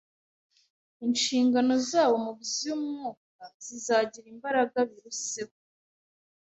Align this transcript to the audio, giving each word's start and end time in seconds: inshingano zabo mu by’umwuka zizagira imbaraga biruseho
inshingano 1.05 1.73
zabo 1.89 2.15
mu 2.25 2.33
by’umwuka 2.41 3.43
zizagira 3.65 4.27
imbaraga 4.33 4.77
biruseho 4.89 5.55